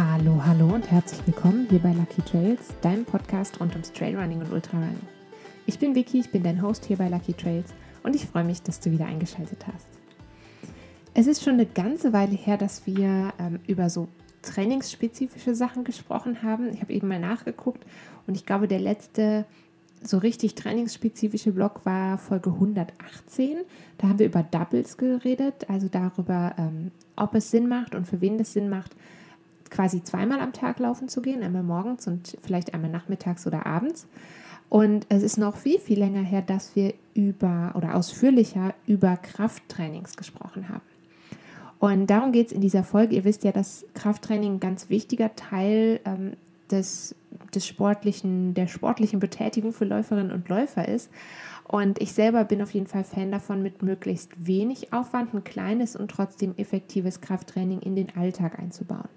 Hallo, 0.00 0.40
hallo 0.46 0.66
und 0.66 0.88
herzlich 0.92 1.20
willkommen 1.26 1.66
hier 1.68 1.80
bei 1.80 1.92
Lucky 1.92 2.22
Trails, 2.22 2.72
deinem 2.82 3.04
Podcast 3.04 3.58
rund 3.58 3.72
ums 3.72 3.92
Trailrunning 3.92 4.38
und 4.38 4.52
Ultrarunning. 4.52 5.00
Ich 5.66 5.80
bin 5.80 5.96
Vicky, 5.96 6.20
ich 6.20 6.30
bin 6.30 6.44
dein 6.44 6.62
Host 6.62 6.84
hier 6.84 6.98
bei 6.98 7.08
Lucky 7.08 7.32
Trails 7.32 7.74
und 8.04 8.14
ich 8.14 8.24
freue 8.24 8.44
mich, 8.44 8.62
dass 8.62 8.78
du 8.78 8.92
wieder 8.92 9.06
eingeschaltet 9.06 9.66
hast. 9.66 9.88
Es 11.14 11.26
ist 11.26 11.42
schon 11.42 11.54
eine 11.54 11.66
ganze 11.66 12.12
Weile 12.12 12.36
her, 12.36 12.56
dass 12.56 12.86
wir 12.86 13.32
ähm, 13.40 13.58
über 13.66 13.90
so 13.90 14.06
trainingsspezifische 14.42 15.56
Sachen 15.56 15.82
gesprochen 15.82 16.44
haben. 16.44 16.72
Ich 16.72 16.80
habe 16.80 16.92
eben 16.92 17.08
mal 17.08 17.18
nachgeguckt 17.18 17.84
und 18.28 18.36
ich 18.36 18.46
glaube, 18.46 18.68
der 18.68 18.78
letzte 18.78 19.46
so 20.00 20.18
richtig 20.18 20.54
trainingsspezifische 20.54 21.50
Blog 21.50 21.80
war 21.84 22.18
Folge 22.18 22.50
118. 22.50 23.56
Da 23.98 24.06
haben 24.06 24.20
wir 24.20 24.26
über 24.26 24.44
Doubles 24.44 24.96
geredet, 24.96 25.68
also 25.68 25.88
darüber, 25.88 26.54
ähm, 26.56 26.92
ob 27.16 27.34
es 27.34 27.50
Sinn 27.50 27.66
macht 27.66 27.96
und 27.96 28.06
für 28.06 28.20
wen 28.20 28.38
das 28.38 28.52
Sinn 28.52 28.68
macht, 28.68 28.94
quasi 29.70 30.02
zweimal 30.02 30.40
am 30.40 30.52
Tag 30.52 30.78
laufen 30.78 31.08
zu 31.08 31.22
gehen, 31.22 31.42
einmal 31.42 31.62
morgens 31.62 32.06
und 32.06 32.36
vielleicht 32.42 32.74
einmal 32.74 32.90
nachmittags 32.90 33.46
oder 33.46 33.66
abends. 33.66 34.06
Und 34.68 35.06
es 35.08 35.22
ist 35.22 35.38
noch 35.38 35.56
viel, 35.56 35.78
viel 35.78 35.98
länger 35.98 36.22
her, 36.22 36.42
dass 36.42 36.76
wir 36.76 36.94
über 37.14 37.72
oder 37.74 37.94
ausführlicher 37.94 38.74
über 38.86 39.16
Krafttrainings 39.16 40.16
gesprochen 40.16 40.68
haben. 40.68 40.82
Und 41.78 42.08
darum 42.08 42.32
geht 42.32 42.48
es 42.48 42.52
in 42.52 42.60
dieser 42.60 42.84
Folge. 42.84 43.14
Ihr 43.14 43.24
wisst 43.24 43.44
ja, 43.44 43.52
dass 43.52 43.86
Krafttraining 43.94 44.54
ein 44.54 44.60
ganz 44.60 44.90
wichtiger 44.90 45.34
Teil 45.36 46.00
ähm, 46.04 46.32
des, 46.70 47.14
des 47.54 47.66
sportlichen, 47.66 48.54
der 48.54 48.66
sportlichen 48.66 49.20
Betätigung 49.20 49.72
für 49.72 49.84
Läuferinnen 49.84 50.32
und 50.32 50.48
Läufer 50.48 50.86
ist. 50.86 51.10
Und 51.64 52.00
ich 52.00 52.12
selber 52.12 52.44
bin 52.44 52.62
auf 52.62 52.72
jeden 52.72 52.86
Fall 52.86 53.04
Fan 53.04 53.30
davon, 53.30 53.62
mit 53.62 53.82
möglichst 53.82 54.46
wenig 54.46 54.92
Aufwand 54.92 55.34
ein 55.34 55.44
kleines 55.44 55.96
und 55.96 56.10
trotzdem 56.10 56.54
effektives 56.56 57.20
Krafttraining 57.20 57.80
in 57.80 57.94
den 57.94 58.16
Alltag 58.16 58.58
einzubauen. 58.58 59.08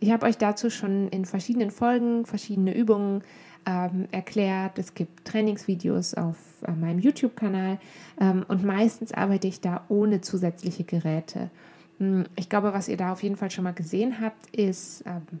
Ich 0.00 0.10
habe 0.10 0.26
euch 0.26 0.38
dazu 0.38 0.70
schon 0.70 1.08
in 1.08 1.26
verschiedenen 1.26 1.70
Folgen 1.70 2.24
verschiedene 2.24 2.74
Übungen 2.74 3.22
ähm, 3.66 4.08
erklärt. 4.10 4.78
Es 4.78 4.94
gibt 4.94 5.26
Trainingsvideos 5.26 6.14
auf 6.14 6.36
äh, 6.66 6.72
meinem 6.72 6.98
YouTube-Kanal 6.98 7.78
ähm, 8.18 8.44
und 8.48 8.64
meistens 8.64 9.12
arbeite 9.12 9.46
ich 9.46 9.60
da 9.60 9.84
ohne 9.88 10.22
zusätzliche 10.22 10.84
Geräte. 10.84 11.50
Hm, 11.98 12.24
ich 12.36 12.48
glaube, 12.48 12.72
was 12.72 12.88
ihr 12.88 12.96
da 12.96 13.12
auf 13.12 13.22
jeden 13.22 13.36
Fall 13.36 13.50
schon 13.50 13.64
mal 13.64 13.74
gesehen 13.74 14.20
habt, 14.22 14.54
ist 14.56 15.04
ähm, 15.04 15.40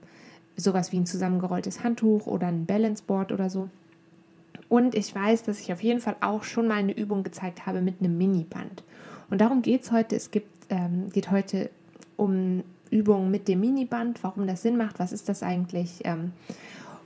sowas 0.56 0.92
wie 0.92 0.98
ein 0.98 1.06
zusammengerolltes 1.06 1.82
Handtuch 1.82 2.26
oder 2.26 2.48
ein 2.48 2.66
Balanceboard 2.66 3.32
oder 3.32 3.48
so. 3.48 3.70
Und 4.68 4.94
ich 4.94 5.14
weiß, 5.14 5.42
dass 5.44 5.58
ich 5.58 5.72
auf 5.72 5.82
jeden 5.82 6.00
Fall 6.00 6.16
auch 6.20 6.44
schon 6.44 6.68
mal 6.68 6.76
eine 6.76 6.96
Übung 6.96 7.22
gezeigt 7.22 7.64
habe 7.64 7.80
mit 7.80 8.00
einem 8.00 8.18
Miniband. 8.18 8.84
Und 9.30 9.40
darum 9.40 9.62
geht 9.62 9.84
es 9.84 9.90
heute. 9.90 10.16
Es 10.16 10.30
gibt, 10.30 10.66
ähm, 10.68 11.08
geht 11.10 11.30
heute 11.30 11.70
um 12.16 12.62
Übungen 12.90 13.30
mit 13.30 13.48
dem 13.48 13.60
Miniband, 13.60 14.22
warum 14.22 14.46
das 14.46 14.62
Sinn 14.62 14.76
macht, 14.76 14.98
was 14.98 15.12
ist 15.12 15.28
das 15.28 15.42
eigentlich. 15.42 16.00
Ähm, 16.04 16.32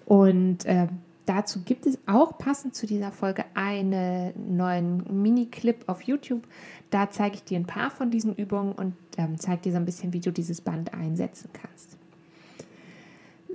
und 0.07 0.65
äh, 0.67 0.89
dazu 1.27 1.63
gibt 1.63 1.87
es 1.87 1.99
auch 2.07 2.39
passend 2.39 2.75
zu 2.75 2.87
dieser 2.87 3.11
Folge 3.11 3.45
einen 3.55 4.57
neuen 4.57 5.23
Mini-Clip 5.23 5.85
auf 5.87 6.03
YouTube. 6.03 6.43
Da 6.91 7.11
zeige 7.11 7.37
ich 7.37 7.45
dir 7.45 7.59
ein 7.59 7.67
paar 7.67 7.91
von 7.91 8.11
diesen 8.11 8.35
Übungen 8.35 8.73
und 8.73 8.95
ähm, 9.17 9.39
zeige 9.39 9.63
dir 9.63 9.73
so 9.73 9.79
ein 9.79 9.85
bisschen, 9.85 10.13
wie 10.13 10.21
du 10.21 10.33
dieses 10.33 10.61
Band 10.61 10.95
einsetzen 10.95 11.51
kannst. 11.53 11.97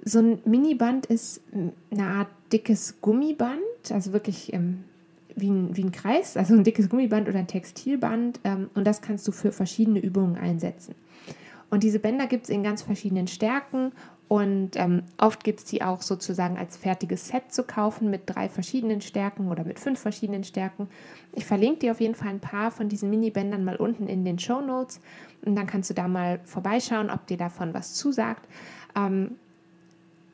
So 0.06 0.20
ein 0.20 0.40
Miniband 0.46 1.06
ist 1.08 1.42
eine 1.92 2.04
Art 2.04 2.30
dickes 2.52 3.02
Gummiband, 3.02 3.60
also 3.92 4.14
wirklich 4.14 4.54
ähm, 4.54 4.86
wie, 5.36 5.50
ein, 5.50 5.76
wie 5.76 5.84
ein 5.84 5.92
Kreis, 5.92 6.38
also 6.38 6.54
ein 6.54 6.64
dickes 6.64 6.90
Gummiband 6.90 7.28
oder 7.28 7.40
ein 7.40 7.48
Textilband. 7.48 8.40
Ähm, 8.44 8.70
und 8.76 8.86
das 8.86 9.02
kannst 9.02 9.28
du 9.28 9.32
für 9.32 9.52
verschiedene 9.52 10.00
Übungen 10.00 10.38
einsetzen. 10.38 10.96
Und 11.70 11.84
diese 11.84 12.00
Bänder 12.00 12.28
gibt 12.28 12.46
es 12.46 12.50
in 12.50 12.64
ganz 12.64 12.82
verschiedenen 12.82 13.28
Stärken 13.28 13.92
und 14.28 14.76
ähm, 14.76 15.04
oft 15.18 15.44
gibt 15.44 15.60
es 15.60 15.66
die 15.66 15.82
auch 15.82 16.04
sozusagen 16.04 16.58
als 16.58 16.78
fertiges 16.78 17.28
Set 17.28 17.52
zu 17.52 17.64
kaufen 17.64 18.12
mit 18.12 18.24
drei 18.28 18.48
verschiedenen 18.48 19.02
Stärken 19.02 19.50
oder 19.50 19.64
mit 19.64 19.80
fünf 19.80 20.00
verschiedenen 20.00 20.44
Stärken. 20.44 20.88
Ich 21.34 21.46
verlinke 21.46 21.80
dir 21.80 21.92
auf 21.92 22.00
jeden 22.00 22.16
Fall 22.16 22.30
ein 22.30 22.40
paar 22.40 22.70
von 22.70 22.90
diesen 22.90 23.10
Mini-Bändern 23.10 23.64
mal 23.64 23.76
unten 23.76 24.08
in 24.08 24.26
den 24.26 24.38
Show 24.38 24.62
Notes 24.62 25.02
und 25.44 25.56
dann 25.56 25.66
kannst 25.66 25.90
du 25.90 25.96
da 25.96 26.08
mal 26.08 26.40
vorbeischauen, 26.44 27.10
ob 27.10 27.26
dir 27.26 27.38
davon 27.38 27.74
was 27.74 27.96
zusagt. 27.96 28.48
Ähm, 28.96 29.38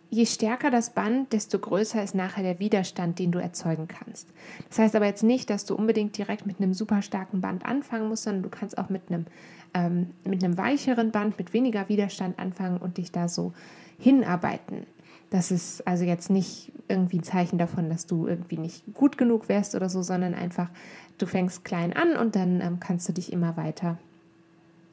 je 0.10 0.26
stärker 0.26 0.72
das 0.72 0.92
Band, 0.92 1.34
desto 1.34 1.60
größer 1.60 2.04
ist 2.04 2.16
nachher 2.16 2.44
der 2.44 2.60
Widerstand, 2.60 3.20
den 3.20 3.32
du 3.32 3.40
erzeugen 3.40 3.88
kannst. 3.88 4.28
Das 4.70 4.80
heißt 4.80 4.96
aber 4.96 5.06
jetzt 5.06 5.24
nicht, 5.24 5.50
dass 5.50 5.66
du 5.66 5.76
unbedingt 5.76 6.18
direkt 6.18 6.46
mit 6.46 6.60
einem 6.60 6.74
super 6.74 7.02
starken 7.02 7.42
Band 7.42 7.66
anfangen 7.66 8.08
musst, 8.08 8.24
sondern 8.24 8.44
du 8.44 8.50
kannst 8.50 8.78
auch 8.78 8.90
mit 8.90 9.04
einem, 9.10 9.26
ähm, 9.74 10.12
mit 10.24 10.44
einem 10.44 10.58
weicheren 10.58 11.12
Band, 11.12 11.38
mit 11.38 11.54
weniger 11.54 11.90
Widerstand 11.90 12.40
anfangen 12.40 12.78
und 12.78 12.98
dich 12.98 13.12
da 13.12 13.28
so 13.28 13.54
hinarbeiten. 14.00 14.86
Das 15.30 15.52
ist 15.52 15.86
also 15.88 16.06
jetzt 16.06 16.30
nicht 16.30 16.72
irgendwie 16.88 17.18
ein 17.18 17.24
Zeichen 17.24 17.58
davon, 17.58 17.90
dass 17.90 18.06
du 18.06 18.28
irgendwie 18.28 18.58
nicht 18.58 18.84
gut 18.94 19.18
genug 19.18 19.50
wärst 19.50 19.76
oder 19.76 19.90
so, 19.90 20.02
sondern 20.02 20.34
einfach, 20.34 20.70
du 21.18 21.26
fängst 21.26 21.66
klein 21.66 21.94
an 21.94 22.16
und 22.16 22.36
dann 22.36 22.62
ähm, 22.62 22.80
kannst 22.80 23.10
du 23.10 23.14
dich 23.14 23.34
immer 23.34 23.58
weiter 23.58 23.98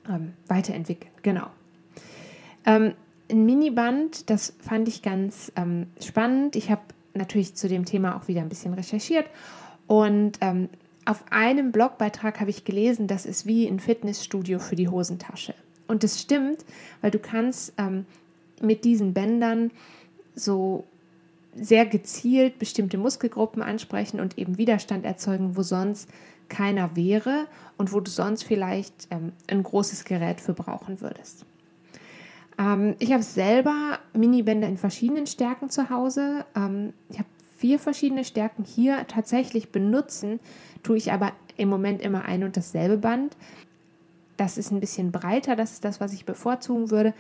ähm, 0.08 0.32
weiterentwickeln. 0.48 1.12
Genau. 1.22 1.46
Ähm, 2.64 2.94
ein 3.32 3.44
Miniband, 3.44 4.30
das 4.30 4.54
fand 4.60 4.88
ich 4.88 5.02
ganz 5.02 5.50
ähm, 5.56 5.86
spannend. 6.00 6.54
Ich 6.56 6.70
habe 6.70 6.82
natürlich 7.14 7.54
zu 7.54 7.68
dem 7.68 7.84
Thema 7.84 8.16
auch 8.16 8.28
wieder 8.28 8.40
ein 8.40 8.48
bisschen 8.48 8.74
recherchiert 8.74 9.26
und 9.86 10.38
ähm, 10.40 10.68
auf 11.04 11.24
einem 11.30 11.72
Blogbeitrag 11.72 12.40
habe 12.40 12.50
ich 12.50 12.64
gelesen, 12.64 13.08
das 13.08 13.26
ist 13.26 13.44
wie 13.46 13.66
ein 13.66 13.80
Fitnessstudio 13.80 14.58
für 14.60 14.76
die 14.76 14.88
Hosentasche. 14.88 15.54
Und 15.88 16.04
das 16.04 16.20
stimmt, 16.20 16.64
weil 17.00 17.10
du 17.10 17.18
kannst 17.18 17.72
ähm, 17.76 18.06
mit 18.60 18.84
diesen 18.84 19.12
Bändern 19.12 19.72
so 20.34 20.84
sehr 21.54 21.84
gezielt 21.86 22.58
bestimmte 22.58 22.98
Muskelgruppen 22.98 23.62
ansprechen 23.62 24.20
und 24.20 24.38
eben 24.38 24.58
Widerstand 24.58 25.04
erzeugen, 25.04 25.56
wo 25.56 25.62
sonst 25.62 26.08
keiner 26.48 26.96
wäre 26.96 27.46
und 27.76 27.92
wo 27.92 28.00
du 28.00 28.10
sonst 28.10 28.44
vielleicht 28.44 29.08
ähm, 29.10 29.32
ein 29.48 29.62
großes 29.62 30.04
Gerät 30.04 30.40
für 30.40 30.54
brauchen 30.54 31.00
würdest. 31.00 31.44
Ähm, 32.58 32.94
ich 32.98 33.12
habe 33.12 33.22
selber 33.22 33.98
Minibänder 34.14 34.68
in 34.68 34.76
verschiedenen 34.76 35.26
Stärken 35.26 35.70
zu 35.70 35.90
Hause. 35.90 36.44
Ähm, 36.54 36.92
ich 37.08 37.18
habe 37.18 37.28
vier 37.56 37.78
verschiedene 37.78 38.24
Stärken 38.24 38.64
hier 38.64 39.06
tatsächlich 39.06 39.70
benutzen, 39.70 40.40
tue 40.82 40.96
ich 40.96 41.12
aber 41.12 41.32
im 41.56 41.68
Moment 41.68 42.02
immer 42.02 42.24
ein 42.24 42.42
und 42.44 42.56
dasselbe 42.56 42.96
Band. 42.96 43.36
Das 44.36 44.58
ist 44.58 44.72
ein 44.72 44.80
bisschen 44.80 45.12
breiter, 45.12 45.54
das 45.54 45.72
ist 45.72 45.84
das, 45.84 46.00
was 46.00 46.12
ich 46.12 46.24
bevorzugen 46.24 46.90
würde. 46.90 47.14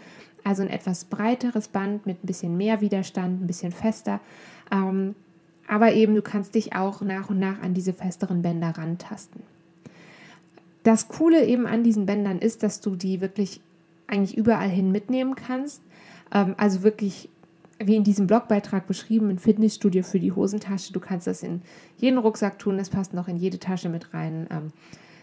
Also 0.44 0.62
ein 0.62 0.70
etwas 0.70 1.04
breiteres 1.04 1.68
Band 1.68 2.06
mit 2.06 2.24
ein 2.24 2.26
bisschen 2.26 2.56
mehr 2.56 2.80
Widerstand, 2.80 3.42
ein 3.42 3.46
bisschen 3.46 3.70
fester. 3.70 4.20
Ähm, 4.72 5.14
aber 5.68 5.92
eben, 5.92 6.14
du 6.14 6.22
kannst 6.22 6.54
dich 6.54 6.74
auch 6.74 7.02
nach 7.02 7.30
und 7.30 7.38
nach 7.38 7.62
an 7.62 7.74
diese 7.74 7.92
festeren 7.92 8.42
Bänder 8.42 8.76
rantasten. 8.76 9.42
Das 10.82 11.06
Coole 11.06 11.44
eben 11.44 11.66
an 11.66 11.84
diesen 11.84 12.06
Bändern 12.06 12.40
ist, 12.40 12.64
dass 12.64 12.80
du 12.80 12.96
die 12.96 13.20
wirklich 13.20 13.60
eigentlich 14.12 14.36
überall 14.36 14.68
hin 14.68 14.92
mitnehmen 14.92 15.34
kannst. 15.34 15.82
Ähm, 16.32 16.54
also 16.58 16.82
wirklich, 16.82 17.28
wie 17.78 17.96
in 17.96 18.04
diesem 18.04 18.26
Blogbeitrag 18.26 18.86
beschrieben, 18.86 19.30
ein 19.30 19.38
Fitnessstudio 19.38 20.02
für 20.02 20.20
die 20.20 20.32
Hosentasche. 20.32 20.92
Du 20.92 21.00
kannst 21.00 21.26
das 21.26 21.42
in 21.42 21.62
jeden 21.96 22.18
Rucksack 22.18 22.58
tun, 22.58 22.76
das 22.76 22.90
passt 22.90 23.14
noch 23.14 23.26
in 23.26 23.36
jede 23.36 23.58
Tasche 23.58 23.88
mit 23.88 24.12
rein. 24.14 24.46
Ähm, 24.50 24.72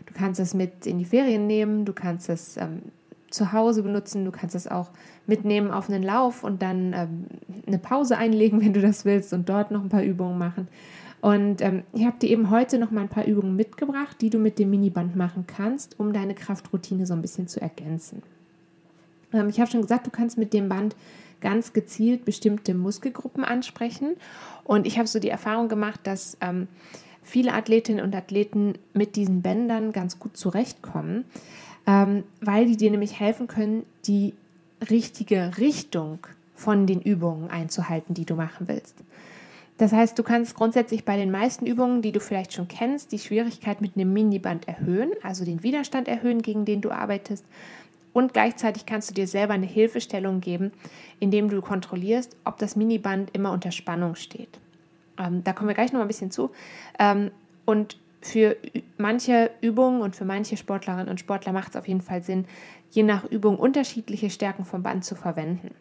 du 0.05 0.13
kannst 0.13 0.39
das 0.39 0.53
mit 0.53 0.85
in 0.85 0.97
die 0.97 1.05
Ferien 1.05 1.47
nehmen, 1.47 1.85
du 1.85 1.93
kannst 1.93 2.29
es 2.29 2.57
ähm, 2.57 2.81
zu 3.29 3.53
Hause 3.53 3.83
benutzen, 3.83 4.25
du 4.25 4.31
kannst 4.31 4.55
das 4.55 4.67
auch 4.67 4.89
mitnehmen 5.27 5.69
auf 5.69 5.87
einen 5.87 6.01
Lauf 6.01 6.43
und 6.43 6.63
dann 6.63 6.93
ähm, 6.93 7.25
eine 7.67 7.77
Pause 7.77 8.17
einlegen, 8.17 8.59
wenn 8.65 8.73
du 8.73 8.81
das 8.81 9.05
willst 9.05 9.33
und 9.33 9.47
dort 9.47 9.71
noch 9.71 9.83
ein 9.83 9.89
paar 9.89 10.03
Übungen 10.03 10.37
machen. 10.37 10.67
Und 11.21 11.61
ähm, 11.61 11.83
ich 11.93 12.05
habe 12.05 12.17
dir 12.17 12.29
eben 12.29 12.49
heute 12.49 12.79
noch 12.79 12.91
mal 12.91 13.01
ein 13.01 13.09
paar 13.09 13.25
Übungen 13.25 13.55
mitgebracht, 13.55 14.21
die 14.21 14.29
du 14.29 14.39
mit 14.39 14.57
dem 14.57 14.69
Miniband 14.69 15.17
machen 15.17 15.45
kannst, 15.45 15.99
um 15.99 16.13
deine 16.13 16.33
Kraftroutine 16.33 17.05
so 17.05 17.13
ein 17.13 17.21
bisschen 17.21 17.47
zu 17.47 17.61
ergänzen. 17.61 18.23
Ähm, 19.33 19.49
ich 19.49 19.59
habe 19.59 19.69
schon 19.69 19.81
gesagt, 19.81 20.07
du 20.07 20.11
kannst 20.11 20.37
mit 20.37 20.53
dem 20.53 20.69
Band 20.69 20.95
ganz 21.41 21.73
gezielt 21.73 22.25
bestimmte 22.25 22.73
Muskelgruppen 22.73 23.43
ansprechen. 23.43 24.15
Und 24.63 24.85
ich 24.85 24.97
habe 24.97 25.07
so 25.07 25.19
die 25.19 25.29
Erfahrung 25.29 25.69
gemacht, 25.69 26.01
dass 26.03 26.37
ähm, 26.41 26.67
viele 27.23 27.53
Athletinnen 27.53 28.03
und 28.03 28.15
Athleten 28.15 28.73
mit 28.93 29.15
diesen 29.15 29.41
Bändern 29.41 29.91
ganz 29.91 30.19
gut 30.19 30.35
zurechtkommen, 30.35 31.25
ähm, 31.87 32.23
weil 32.41 32.65
die 32.65 32.77
dir 32.77 32.91
nämlich 32.91 33.19
helfen 33.19 33.47
können, 33.47 33.85
die 34.05 34.33
richtige 34.89 35.57
Richtung 35.57 36.19
von 36.55 36.87
den 36.87 37.01
Übungen 37.01 37.49
einzuhalten, 37.49 38.13
die 38.13 38.25
du 38.25 38.35
machen 38.35 38.67
willst. 38.67 38.95
Das 39.77 39.93
heißt, 39.93 40.19
du 40.19 40.23
kannst 40.23 40.55
grundsätzlich 40.55 41.05
bei 41.05 41.15
den 41.15 41.31
meisten 41.31 41.65
Übungen, 41.65 42.01
die 42.01 42.11
du 42.11 42.19
vielleicht 42.19 42.51
schon 42.51 42.67
kennst, 42.67 43.13
die 43.13 43.19
Schwierigkeit 43.19 43.79
mit 43.79 43.95
einem 43.95 44.11
Miniband 44.11 44.67
erhöhen, 44.67 45.11
also 45.23 45.45
den 45.45 45.63
Widerstand 45.63 46.09
erhöhen, 46.09 46.41
gegen 46.41 46.65
den 46.65 46.81
du 46.81 46.91
arbeitest. 46.91 47.45
Und 48.13 48.33
gleichzeitig 48.33 48.85
kannst 48.85 49.09
du 49.09 49.13
dir 49.13 49.27
selber 49.27 49.53
eine 49.53 49.65
Hilfestellung 49.65 50.41
geben, 50.41 50.71
indem 51.19 51.49
du 51.49 51.61
kontrollierst, 51.61 52.35
ob 52.43 52.57
das 52.57 52.75
Miniband 52.75 53.29
immer 53.35 53.51
unter 53.51 53.71
Spannung 53.71 54.15
steht. 54.15 54.59
Ähm, 55.17 55.43
da 55.43 55.53
kommen 55.53 55.67
wir 55.67 55.75
gleich 55.75 55.93
noch 55.93 56.01
ein 56.01 56.07
bisschen 56.07 56.31
zu. 56.31 56.51
Ähm, 56.97 57.31
und 57.65 57.97
für 58.21 58.57
manche 58.97 59.51
Übungen 59.61 60.01
und 60.01 60.15
für 60.15 60.25
manche 60.25 60.57
Sportlerinnen 60.57 61.07
und 61.07 61.19
Sportler 61.19 61.53
macht 61.53 61.69
es 61.69 61.75
auf 61.75 61.87
jeden 61.87 62.01
Fall 62.01 62.21
Sinn, 62.21 62.45
je 62.91 63.03
nach 63.03 63.23
Übung 63.25 63.57
unterschiedliche 63.57 64.29
Stärken 64.29 64.65
vom 64.65 64.83
Band 64.83 65.05
zu 65.05 65.15
verwenden. 65.15 65.71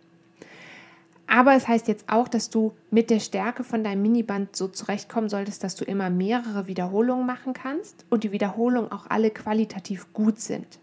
Aber 1.27 1.55
es 1.55 1.69
heißt 1.69 1.89
jetzt 1.89 2.09
auch, 2.09 2.27
dass 2.27 2.49
du 2.49 2.73
mit 2.91 3.11
der 3.11 3.21
Stärke 3.21 3.63
von 3.63 3.85
deinem 3.85 4.01
Miniband 4.01 4.57
so 4.57 4.67
zurechtkommen 4.67 5.29
solltest, 5.29 5.63
dass 5.63 5.75
du 5.75 5.85
immer 5.85 6.09
mehrere 6.09 6.67
Wiederholungen 6.67 7.27
machen 7.27 7.53
kannst 7.53 8.07
und 8.09 8.25
die 8.25 8.33
Wiederholungen 8.33 8.91
auch 8.91 9.07
alle 9.11 9.31
qualitativ 9.31 10.11
gut 10.15 10.41
sind. 10.41 10.79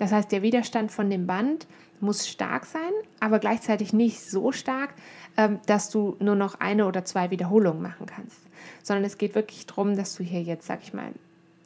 Das 0.00 0.12
heißt, 0.12 0.32
der 0.32 0.40
Widerstand 0.40 0.90
von 0.90 1.10
dem 1.10 1.26
Band 1.26 1.66
muss 2.00 2.26
stark 2.26 2.64
sein, 2.64 2.90
aber 3.20 3.38
gleichzeitig 3.38 3.92
nicht 3.92 4.18
so 4.22 4.50
stark, 4.50 4.94
ähm, 5.36 5.60
dass 5.66 5.90
du 5.90 6.16
nur 6.20 6.36
noch 6.36 6.58
eine 6.58 6.86
oder 6.86 7.04
zwei 7.04 7.30
Wiederholungen 7.30 7.82
machen 7.82 8.06
kannst. 8.06 8.38
Sondern 8.82 9.04
es 9.04 9.18
geht 9.18 9.34
wirklich 9.34 9.66
darum, 9.66 9.94
dass 9.96 10.16
du 10.16 10.24
hier 10.24 10.42
jetzt, 10.42 10.66
sag 10.66 10.80
ich 10.82 10.94
mal, 10.94 11.12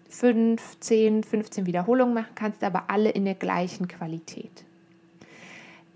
5, 0.09 0.81
10, 0.81 1.23
15 1.23 1.67
Wiederholungen 1.67 2.13
machen 2.13 2.35
kannst, 2.35 2.65
aber 2.65 2.91
alle 2.91 3.11
in 3.11 3.25
der 3.25 3.37
gleichen 3.37 3.87
Qualität. 3.87 4.65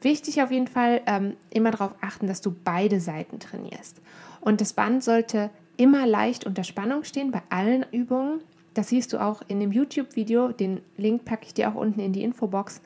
Wichtig 0.01 0.41
auf 0.41 0.53
jeden 0.53 0.69
Fall 0.69 1.01
ähm, 1.07 1.35
immer 1.51 1.73
darauf 1.73 1.97
achten, 2.01 2.29
dass 2.29 2.41
du 2.41 2.55
beide 2.63 3.01
Seiten 3.01 3.41
trainierst. 3.41 4.01
Und 4.41 4.61
das 4.61 4.75
Band 4.75 5.03
sollte 5.03 5.51
immer 5.77 6.07
leicht 6.07 6.47
unter 6.47 6.63
Spannung 6.63 7.03
stehen 7.03 7.33
bei 7.33 7.43
allen 7.51 7.85
Übungen. 7.91 8.43
Das 8.79 8.91
siehst 8.91 9.13
du 9.13 9.21
auch 9.21 9.43
in 9.49 9.59
dem 9.59 9.73
YouTube-Video. 9.73 10.53
Den 10.53 10.83
Link 10.97 11.25
packe 11.25 11.47
ich 11.47 11.53
dir 11.53 11.69
auch 11.69 11.75
unten 11.75 11.99
in 11.99 12.13
die 12.13 12.23
Infobox. 12.23 12.81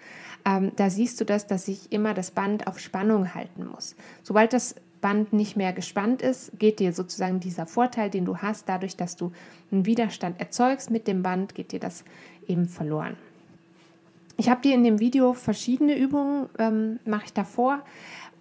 Ähm, 0.47 0.73
da 0.77 0.89
siehst 0.89 1.21
du 1.21 1.27
das, 1.27 1.47
dass 1.47 1.69
ich 1.69 1.93
immer 1.93 2.15
das 2.15 2.31
Band 2.31 2.67
auf 2.67 2.79
Spannung 2.79 3.35
halten 3.35 3.67
muss. 3.67 3.95
Sobald 4.23 4.55
das 4.55 4.75
Band 5.03 5.35
nicht 5.35 5.55
mehr 5.55 5.75
gespannt 5.75 6.23
ist, 6.23 6.59
geht 6.59 6.81
dir 6.81 6.95
sozusagen 6.95 7.41
dieser 7.41 7.67
Vorteil, 7.67 8.09
den 8.09 8.25
du 8.25 8.39
hast, 8.39 8.71
dadurch, 8.71 8.97
dass 8.97 9.17
du 9.17 9.33
einen 9.71 9.85
Widerstand 9.85 10.41
erzeugst 10.41 10.91
mit 10.91 11.07
dem 11.07 11.23
Band, 11.23 11.55
geht 11.55 11.73
dir 11.73 11.81
das 11.81 12.05
eben 12.49 12.69
verloren. 12.69 13.19
Ich 14.39 14.49
habe 14.49 14.63
dir 14.63 14.75
in 14.75 14.85
dem 14.85 14.99
Video 14.99 15.35
verschiedene 15.35 15.99
Übungen, 15.99 16.49
ähm, 16.59 17.01
mache 17.05 17.27
ich 17.27 17.33
davor. 17.35 17.83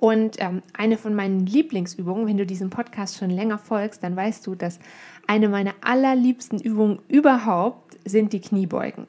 Und 0.01 0.42
ähm, 0.42 0.63
eine 0.74 0.98
von 0.98 1.13
meinen 1.13 1.45
Lieblingsübungen, 1.45 2.25
wenn 2.25 2.38
du 2.38 2.44
diesem 2.44 2.71
Podcast 2.71 3.19
schon 3.19 3.30
länger 3.30 3.59
folgst, 3.59 4.03
dann 4.03 4.15
weißt 4.15 4.48
du, 4.48 4.56
dass 4.56 4.80
eine 5.27 5.48
meiner 5.48 5.75
allerliebsten 5.81 6.59
Übungen 6.59 6.98
überhaupt 7.07 8.00
sind 8.03 8.33
die 8.33 8.42
Kniebeugen. 8.42 9.06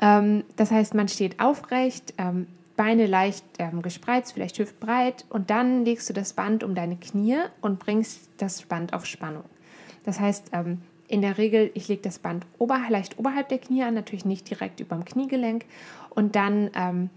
Ähm, 0.00 0.44
das 0.54 0.70
heißt, 0.70 0.94
man 0.94 1.08
steht 1.08 1.40
aufrecht, 1.40 2.14
ähm, 2.16 2.46
Beine 2.76 3.06
leicht 3.06 3.44
ähm, 3.58 3.82
gespreizt, 3.82 4.34
vielleicht 4.34 4.60
hüftbreit 4.60 5.24
und 5.30 5.50
dann 5.50 5.84
legst 5.84 6.08
du 6.08 6.12
das 6.12 6.32
Band 6.32 6.62
um 6.62 6.76
deine 6.76 6.94
Knie 6.94 7.38
und 7.60 7.80
bringst 7.80 8.28
das 8.36 8.62
Band 8.62 8.92
auf 8.92 9.04
Spannung. 9.04 9.42
Das 10.04 10.20
heißt, 10.20 10.50
ähm, 10.52 10.80
in 11.08 11.22
der 11.22 11.38
Regel, 11.38 11.72
ich 11.74 11.88
lege 11.88 12.02
das 12.02 12.20
Band 12.20 12.46
ober, 12.58 12.80
leicht 12.88 13.18
oberhalb 13.18 13.48
der 13.48 13.58
Knie 13.58 13.82
an, 13.82 13.94
natürlich 13.94 14.24
nicht 14.24 14.48
direkt 14.48 14.78
über 14.78 14.94
dem 14.94 15.04
Kniegelenk. 15.04 15.64
Und 16.10 16.36
dann 16.36 16.70
ähm, 16.76 17.10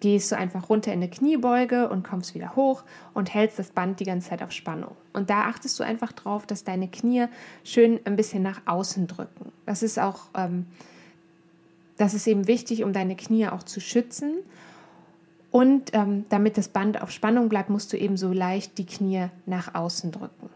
gehst 0.00 0.30
du 0.30 0.36
einfach 0.36 0.68
runter 0.68 0.92
in 0.92 1.00
eine 1.00 1.10
Kniebeuge 1.10 1.88
und 1.88 2.06
kommst 2.06 2.34
wieder 2.34 2.56
hoch 2.56 2.82
und 3.14 3.32
hältst 3.32 3.58
das 3.58 3.70
Band 3.70 4.00
die 4.00 4.04
ganze 4.04 4.30
Zeit 4.30 4.42
auf 4.42 4.52
Spannung. 4.52 4.96
Und 5.12 5.30
da 5.30 5.42
achtest 5.42 5.78
du 5.78 5.84
einfach 5.84 6.12
drauf, 6.12 6.46
dass 6.46 6.64
deine 6.64 6.88
Knie 6.88 7.26
schön 7.64 8.00
ein 8.04 8.16
bisschen 8.16 8.42
nach 8.42 8.60
außen 8.66 9.06
drücken. 9.06 9.52
Das 9.64 9.82
ist 9.82 9.98
auch, 9.98 10.26
ähm, 10.36 10.66
das 11.96 12.14
ist 12.14 12.26
eben 12.26 12.46
wichtig, 12.46 12.84
um 12.84 12.92
deine 12.92 13.16
Knie 13.16 13.48
auch 13.48 13.62
zu 13.62 13.80
schützen. 13.80 14.34
Und 15.50 15.94
ähm, 15.94 16.26
damit 16.28 16.58
das 16.58 16.68
Band 16.68 17.00
auf 17.00 17.10
Spannung 17.10 17.48
bleibt, 17.48 17.70
musst 17.70 17.92
du 17.92 17.96
eben 17.96 18.16
so 18.16 18.32
leicht 18.32 18.76
die 18.78 18.86
Knie 18.86 19.28
nach 19.46 19.74
außen 19.74 20.12
drücken. 20.12 20.50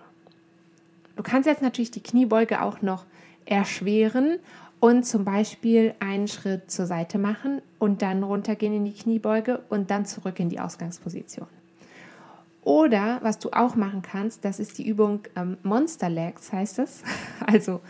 Du 1.16 1.22
kannst 1.22 1.46
jetzt 1.46 1.62
natürlich 1.62 1.90
die 1.90 2.02
Kniebeuge 2.02 2.62
auch 2.62 2.82
noch 2.82 3.06
erschweren 3.46 4.38
und 4.80 5.04
zum 5.04 5.24
Beispiel 5.24 5.94
einen 6.00 6.26
Schritt 6.26 6.70
zur 6.70 6.86
Seite 6.86 7.18
machen 7.18 7.60
und 7.78 8.02
dann 8.02 8.22
runtergehen 8.22 8.72
in 8.72 8.84
die 8.86 8.94
Kniebeuge 8.94 9.62
und 9.68 9.90
dann 9.90 10.06
zurück 10.06 10.40
in 10.40 10.48
die 10.48 10.58
Ausgangsposition. 10.58 11.46
Oder 12.62 13.18
was 13.22 13.38
du 13.38 13.50
auch 13.52 13.74
machen 13.74 14.02
kannst, 14.02 14.44
das 14.44 14.58
ist 14.58 14.78
die 14.78 14.86
Übung 14.86 15.20
ähm, 15.36 15.56
Monster 15.62 16.08
Legs, 16.08 16.52
heißt 16.52 16.78
es, 16.78 17.02
also 17.46 17.80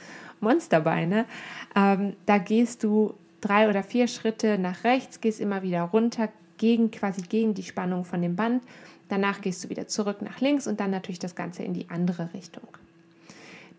Monsterbeine. 0.41 1.27
Ähm, 1.75 2.15
da 2.27 2.39
gehst 2.39 2.83
du 2.83 3.15
drei 3.41 3.69
oder 3.69 3.83
vier 3.83 4.07
Schritte 4.07 4.59
nach 4.59 4.85
rechts, 4.85 5.21
gehst 5.21 5.41
immer 5.41 5.63
wieder 5.63 5.83
runter, 5.83 6.29
gegen, 6.59 6.91
quasi 6.91 7.23
gegen 7.23 7.55
die 7.55 7.63
Spannung 7.63 8.05
von 8.05 8.21
dem 8.21 8.37
Band. 8.37 8.63
Danach 9.09 9.41
gehst 9.41 9.65
du 9.65 9.71
wieder 9.71 9.89
zurück 9.89 10.23
nach 10.23 10.41
links 10.41 10.67
und 10.67 10.79
dann 10.79 10.91
natürlich 10.91 11.19
das 11.19 11.35
Ganze 11.35 11.63
in 11.63 11.75
die 11.75 11.89
andere 11.89 12.33
Richtung. 12.35 12.69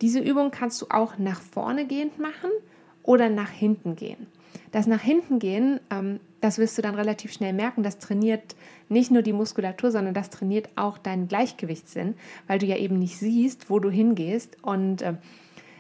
Diese 0.02 0.20
Übung 0.20 0.50
kannst 0.50 0.82
du 0.82 0.88
auch 0.90 1.18
nach 1.18 1.40
vorne 1.42 1.86
gehend 1.86 2.20
machen 2.20 2.50
oder 3.04 3.30
nach 3.30 3.50
hinten 3.50 3.96
gehen. 3.96 4.28
Das 4.72 4.88
nach 4.88 5.02
hinten 5.02 5.40
gehen, 5.40 5.80
ähm, 5.90 6.20
das 6.40 6.58
wirst 6.58 6.78
du 6.78 6.82
dann 6.82 6.96
relativ 6.96 7.34
schnell 7.34 7.54
merken, 7.54 7.84
das 7.84 8.00
trainiert 8.00 8.56
nicht 8.90 9.12
nur 9.12 9.22
die 9.22 9.34
Muskulatur, 9.34 9.92
sondern 9.92 10.14
das 10.14 10.30
trainiert 10.30 10.70
auch 10.76 10.98
deinen 10.98 11.28
Gleichgewichtssinn, 11.28 12.16
weil 12.48 12.60
du 12.60 12.66
ja 12.66 12.78
eben 12.78 12.98
nicht 12.98 13.18
siehst, 13.18 13.70
wo 13.70 13.80
du 13.80 13.90
hingehst. 13.90 14.58
Und 14.64 15.02
äh, 15.02 15.16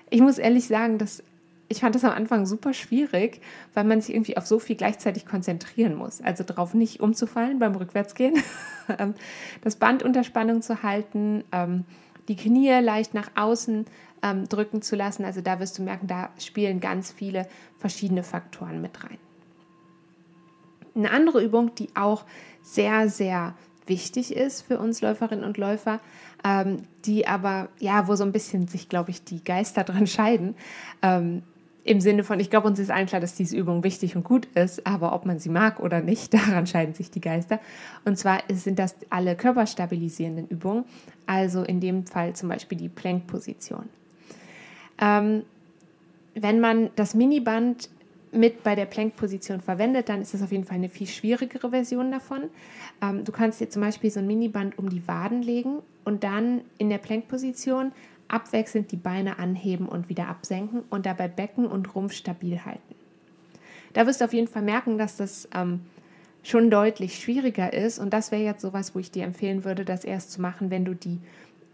ich 0.10 0.22
muss 0.22 0.38
ehrlich 0.38 0.68
sagen, 0.68 0.98
dass 0.98 1.24
ich 1.72 1.80
fand 1.80 1.96
das 1.96 2.04
am 2.04 2.12
Anfang 2.12 2.46
super 2.46 2.74
schwierig, 2.74 3.40
weil 3.74 3.86
man 3.86 4.02
sich 4.02 4.14
irgendwie 4.14 4.36
auf 4.36 4.46
so 4.46 4.60
viel 4.60 4.76
gleichzeitig 4.76 5.26
konzentrieren 5.26 5.96
muss. 5.96 6.20
Also 6.22 6.44
darauf 6.44 6.74
nicht 6.74 7.00
umzufallen 7.00 7.60
beim 7.60 7.76
Rückwärtsgehen, 7.76 8.36
ähm, 9.00 9.14
das 9.62 9.78
Band 9.78 10.04
unter 10.04 10.26
Spannung 10.26 10.62
zu 10.62 10.84
halten, 10.84 11.46
ähm, 11.54 11.86
die 12.32 12.38
Knie 12.38 12.80
leicht 12.80 13.14
nach 13.14 13.30
außen 13.36 13.86
ähm, 14.24 14.48
drücken 14.48 14.82
zu 14.82 14.96
lassen. 14.96 15.26
Also 15.26 15.42
da 15.42 15.60
wirst 15.60 15.78
du 15.78 15.82
merken, 15.82 16.08
da 16.08 16.30
spielen 16.40 16.80
ganz 16.80 17.12
viele 17.12 17.46
verschiedene 17.78 18.24
Faktoren 18.24 18.82
mit 18.82 19.04
rein. 19.04 19.18
Eine 20.96 21.12
andere 21.12 21.44
Übung, 21.44 21.76
die 21.76 21.90
auch 21.94 22.24
sehr, 22.62 23.10
sehr 23.10 23.54
wichtig 23.86 24.34
ist 24.34 24.62
für 24.62 24.80
uns 24.80 25.02
Läuferinnen 25.02 25.44
und 25.44 25.58
Läufer, 25.58 26.00
ähm, 26.46 26.84
die 27.04 27.28
aber, 27.28 27.68
ja, 27.80 28.08
wo 28.08 28.16
so 28.16 28.24
ein 28.24 28.32
bisschen 28.32 28.68
sich, 28.68 28.88
glaube 28.88 29.12
ich, 29.12 29.26
die 29.26 29.44
Geister 29.44 29.84
dran 29.84 30.08
scheiden. 30.08 30.56
Ähm, 31.02 31.44
Im 31.84 32.00
Sinne 32.00 32.24
von, 32.24 32.40
ich 32.40 32.52
glaube, 32.52 32.68
uns 32.68 32.78
ist 32.78 32.92
allen 32.92 33.08
klar, 33.08 33.22
dass 33.22 33.34
diese 33.34 33.58
Übung 33.58 33.84
wichtig 33.84 34.16
und 34.16 34.24
gut 34.24 34.46
ist, 34.54 34.86
aber 34.86 35.14
ob 35.14 35.26
man 35.26 35.40
sie 35.40 35.50
mag 35.50 35.80
oder 35.80 36.02
nicht, 36.02 36.34
daran 36.34 36.68
scheiden 36.68 36.94
sich 36.94 37.10
die 37.10 37.22
Geister. 37.22 37.60
Und 38.06 38.18
zwar 38.18 38.40
sind 38.52 38.78
das 38.78 38.96
alle 39.10 39.36
körperstabilisierenden 39.36 40.48
Übungen, 40.48 40.86
also 41.26 41.64
in 41.64 41.80
dem 41.80 42.06
Fall 42.06 42.34
zum 42.36 42.50
Beispiel 42.50 42.78
die 42.78 42.90
Plank-Position. 42.90 43.90
Ähm, 45.00 45.44
wenn 46.36 46.60
man 46.60 46.92
das 46.96 47.16
Miniband 47.16 47.90
mit 48.32 48.64
bei 48.64 48.76
der 48.76 48.86
Plank-Position 48.86 49.60
verwendet, 49.60 50.08
dann 50.08 50.22
ist 50.22 50.34
das 50.34 50.42
auf 50.42 50.52
jeden 50.52 50.64
Fall 50.64 50.76
eine 50.76 50.90
viel 50.90 51.08
schwierigere 51.08 51.72
Version 51.72 52.12
davon. 52.12 52.44
Ähm, 53.02 53.26
du 53.26 53.32
kannst 53.32 53.60
dir 53.60 53.70
zum 53.70 53.82
Beispiel 53.82 54.10
so 54.10 54.20
ein 54.20 54.28
Miniband 54.28 54.78
um 54.78 54.90
die 54.90 55.06
Waden 55.08 55.42
legen 55.42 55.80
und 56.06 56.24
dann 56.24 56.62
in 56.78 56.90
der 56.90 57.00
Plank-Position 57.00 57.92
abwechselnd 58.32 58.92
die 58.92 58.98
Beine 58.98 59.40
anheben 59.40 59.88
und 59.88 60.10
wieder 60.10 60.28
absenken 60.28 60.84
und 60.90 61.06
dabei 61.06 61.28
Becken 61.28 61.66
und 61.66 61.94
Rumpf 61.96 62.14
stabil 62.14 62.64
halten. 62.66 62.96
Da 63.94 64.08
wirst 64.08 64.22
du 64.22 64.26
auf 64.26 64.34
jeden 64.34 64.48
Fall 64.48 64.62
merken, 64.62 64.98
dass 64.98 65.18
das 65.18 65.50
ähm, 65.54 65.82
schon 66.44 66.70
deutlich 66.70 67.20
schwieriger 67.20 67.74
ist 67.74 68.00
und 68.00 68.14
das 68.14 68.32
wäre 68.32 68.44
jetzt 68.44 68.62
sowas, 68.62 68.96
wo 68.96 69.00
ich 69.00 69.12
dir 69.12 69.24
empfehlen 69.24 69.64
würde, 69.64 69.86
das 69.86 70.04
erst 70.04 70.32
zu 70.32 70.42
machen, 70.42 70.70
wenn 70.70 70.86
du 70.86 70.96
die 70.96 71.20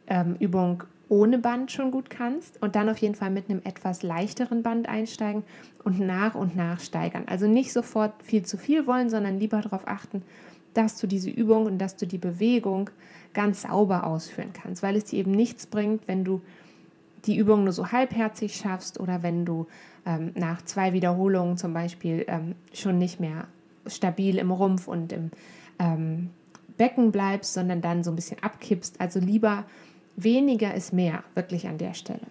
ähm, 0.07 0.35
Übung 0.39 0.83
ohne 1.09 1.37
Band 1.37 1.71
schon 1.71 1.91
gut 1.91 2.09
kannst 2.09 2.61
und 2.61 2.75
dann 2.75 2.89
auf 2.89 2.97
jeden 2.97 3.15
Fall 3.15 3.29
mit 3.29 3.49
einem 3.49 3.61
etwas 3.63 4.03
leichteren 4.03 4.63
Band 4.63 4.89
einsteigen 4.89 5.43
und 5.83 5.99
nach 5.99 6.35
und 6.35 6.55
nach 6.55 6.79
steigern. 6.81 7.23
Also 7.27 7.47
nicht 7.47 7.71
sofort 7.71 8.11
viel 8.23 8.43
zu 8.43 8.57
viel 8.57 8.87
wollen, 8.87 9.09
sondern 9.09 9.39
lieber 9.39 9.61
darauf 9.61 9.87
achten, 9.87 10.23
dass 10.77 10.97
du 10.97 11.07
diese 11.07 11.29
Übung 11.29 11.65
und 11.65 11.79
dass 11.79 11.95
du 11.95 12.05
die 12.05 12.19
Bewegung 12.19 12.91
ganz 13.33 13.63
sauber 13.63 14.05
ausführen 14.05 14.51
kannst, 14.53 14.83
weil 14.83 14.95
es 14.95 15.05
dir 15.05 15.19
eben 15.19 15.31
nichts 15.31 15.65
bringt, 15.65 16.07
wenn 16.07 16.23
du 16.23 16.41
die 17.25 17.35
Übung 17.35 17.63
nur 17.63 17.73
so 17.73 17.91
halbherzig 17.91 18.55
schaffst 18.55 18.99
oder 18.99 19.23
wenn 19.23 19.43
du 19.43 19.67
ähm, 20.05 20.31
nach 20.35 20.61
zwei 20.63 20.93
Wiederholungen 20.93 21.57
zum 21.57 21.73
Beispiel 21.73 22.25
ähm, 22.27 22.55
schon 22.73 22.99
nicht 22.99 23.19
mehr 23.19 23.47
stabil 23.87 24.37
im 24.37 24.51
Rumpf 24.51 24.87
und 24.87 25.11
im 25.11 25.31
ähm, 25.79 26.29
Becken 26.77 27.11
bleibst, 27.11 27.53
sondern 27.53 27.81
dann 27.81 28.03
so 28.03 28.11
ein 28.11 28.15
bisschen 28.15 28.41
abkippst. 28.43 29.01
Also 29.01 29.19
lieber 29.19 29.65
weniger 30.15 30.73
ist 30.75 30.93
mehr, 30.93 31.23
wirklich 31.33 31.67
an 31.67 31.79
der 31.79 31.95
Stelle. 31.95 32.21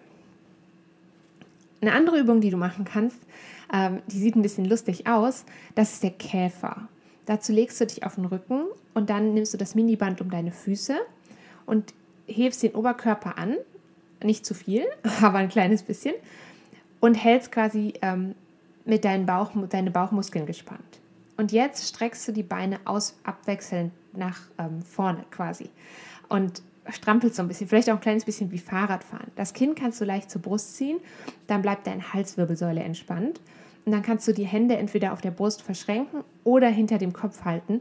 Eine 1.80 1.92
andere 1.92 2.18
Übung, 2.18 2.40
die 2.40 2.50
du 2.50 2.56
machen 2.56 2.84
kannst, 2.84 3.18
ähm, 3.72 4.00
die 4.06 4.18
sieht 4.18 4.36
ein 4.36 4.42
bisschen 4.42 4.64
lustig 4.64 5.06
aus, 5.06 5.44
das 5.74 5.94
ist 5.94 6.02
der 6.04 6.12
Käfer. 6.12 6.88
Dazu 7.26 7.52
legst 7.52 7.80
du 7.80 7.86
dich 7.86 8.04
auf 8.04 8.14
den 8.14 8.24
Rücken 8.24 8.62
und 8.94 9.10
dann 9.10 9.34
nimmst 9.34 9.52
du 9.52 9.58
das 9.58 9.74
Miniband 9.74 10.20
um 10.20 10.30
deine 10.30 10.52
Füße 10.52 10.96
und 11.66 11.92
hebst 12.26 12.62
den 12.62 12.74
Oberkörper 12.74 13.36
an, 13.38 13.56
nicht 14.22 14.46
zu 14.46 14.54
viel, 14.54 14.84
aber 15.22 15.38
ein 15.38 15.48
kleines 15.48 15.82
bisschen, 15.82 16.14
und 17.00 17.14
hältst 17.14 17.52
quasi 17.52 17.94
ähm, 18.02 18.34
mit 18.84 19.04
deinen 19.04 19.26
Bauch, 19.26 19.50
deine 19.68 19.90
Bauchmuskeln 19.90 20.46
gespannt. 20.46 20.80
Und 21.36 21.52
jetzt 21.52 21.88
streckst 21.88 22.26
du 22.28 22.32
die 22.32 22.42
Beine 22.42 22.80
aus, 22.84 23.16
abwechselnd 23.24 23.92
nach 24.14 24.40
ähm, 24.58 24.82
vorne 24.82 25.24
quasi. 25.30 25.68
Und 26.28 26.62
strampelt 26.88 27.34
so 27.34 27.42
ein 27.42 27.48
bisschen, 27.48 27.68
vielleicht 27.68 27.90
auch 27.90 27.94
ein 27.94 28.00
kleines 28.00 28.24
bisschen 28.24 28.50
wie 28.52 28.58
Fahrradfahren. 28.58 29.30
Das 29.36 29.52
Kinn 29.52 29.74
kannst 29.74 30.00
du 30.00 30.04
leicht 30.04 30.30
zur 30.30 30.40
Brust 30.40 30.76
ziehen, 30.76 30.98
dann 31.46 31.62
bleibt 31.62 31.86
deine 31.86 32.12
Halswirbelsäule 32.12 32.82
entspannt. 32.82 33.40
Und 33.86 33.92
dann 33.92 34.02
kannst 34.02 34.26
du 34.26 34.32
die 34.32 34.44
Hände 34.44 34.76
entweder 34.76 35.12
auf 35.12 35.20
der 35.20 35.30
Brust 35.30 35.62
verschränken 35.62 36.24
oder 36.42 36.68
hinter 36.68 36.98
dem 36.98 37.12
Kopf 37.12 37.44
halten. 37.44 37.80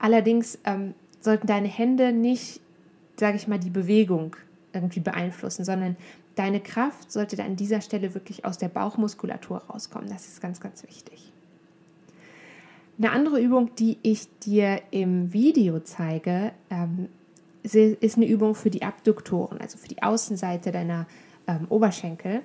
Allerdings 0.00 0.58
ähm, 0.64 0.94
sollten 1.20 1.46
deine 1.46 1.68
Hände 1.68 2.12
nicht, 2.12 2.60
sage 3.16 3.36
ich 3.36 3.46
mal, 3.46 3.60
die 3.60 3.70
Bewegung 3.70 4.36
irgendwie 4.72 4.98
beeinflussen, 4.98 5.64
sondern 5.64 5.96
deine 6.34 6.58
Kraft 6.58 7.12
sollte 7.12 7.40
an 7.42 7.54
dieser 7.54 7.80
Stelle 7.80 8.14
wirklich 8.14 8.44
aus 8.44 8.58
der 8.58 8.68
Bauchmuskulatur 8.68 9.58
rauskommen. 9.58 10.08
Das 10.08 10.26
ist 10.26 10.40
ganz, 10.40 10.60
ganz 10.60 10.82
wichtig. 10.82 11.32
Eine 12.98 13.12
andere 13.12 13.40
Übung, 13.40 13.74
die 13.76 13.98
ich 14.02 14.26
dir 14.40 14.80
im 14.90 15.32
Video 15.32 15.78
zeige, 15.80 16.52
ähm, 16.68 17.08
ist 17.62 18.16
eine 18.16 18.26
Übung 18.26 18.54
für 18.54 18.70
die 18.70 18.82
Abduktoren, 18.82 19.58
also 19.60 19.78
für 19.78 19.88
die 19.88 20.02
Außenseite 20.02 20.72
deiner 20.72 21.06
ähm, 21.46 21.66
Oberschenkel. 21.68 22.42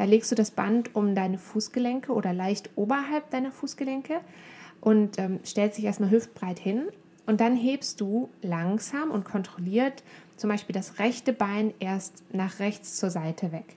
Da 0.00 0.06
legst 0.06 0.30
du 0.30 0.34
das 0.34 0.50
Band 0.50 0.94
um 0.94 1.14
deine 1.14 1.36
Fußgelenke 1.36 2.14
oder 2.14 2.32
leicht 2.32 2.70
oberhalb 2.74 3.28
deiner 3.28 3.52
Fußgelenke 3.52 4.22
und 4.80 5.18
ähm, 5.18 5.40
stellst 5.44 5.76
dich 5.76 5.84
erstmal 5.84 6.10
hüftbreit 6.10 6.58
hin. 6.58 6.84
Und 7.26 7.42
dann 7.42 7.54
hebst 7.54 8.00
du 8.00 8.30
langsam 8.40 9.10
und 9.10 9.26
kontrolliert 9.26 10.02
zum 10.38 10.48
Beispiel 10.48 10.72
das 10.72 11.00
rechte 11.00 11.34
Bein 11.34 11.74
erst 11.80 12.22
nach 12.32 12.60
rechts 12.60 12.96
zur 12.96 13.10
Seite 13.10 13.52
weg. 13.52 13.76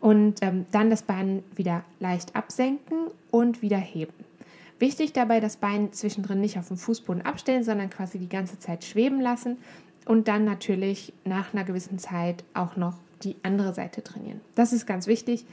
Und 0.00 0.38
ähm, 0.40 0.64
dann 0.70 0.88
das 0.88 1.02
Bein 1.02 1.42
wieder 1.54 1.84
leicht 2.00 2.34
absenken 2.34 3.08
und 3.30 3.60
wieder 3.60 3.76
heben. 3.76 4.14
Wichtig 4.78 5.12
dabei, 5.12 5.38
das 5.38 5.58
Bein 5.58 5.92
zwischendrin 5.92 6.40
nicht 6.40 6.58
auf 6.58 6.68
dem 6.68 6.78
Fußboden 6.78 7.26
abstellen, 7.26 7.62
sondern 7.62 7.90
quasi 7.90 8.18
die 8.18 8.30
ganze 8.30 8.58
Zeit 8.58 8.84
schweben 8.84 9.20
lassen 9.20 9.58
und 10.06 10.28
dann 10.28 10.46
natürlich 10.46 11.12
nach 11.26 11.52
einer 11.52 11.64
gewissen 11.64 11.98
Zeit 11.98 12.42
auch 12.54 12.76
noch 12.76 12.94
die 13.24 13.36
andere 13.42 13.74
Seite 13.74 14.02
trainieren. 14.02 14.40
Das 14.54 14.72
ist 14.72 14.86
ganz 14.86 15.06
wichtig. 15.06 15.44